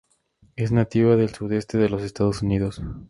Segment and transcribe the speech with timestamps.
[0.55, 2.81] Es nativa del sudeste de los Estados Unidos.